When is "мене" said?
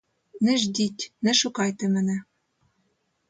1.89-2.23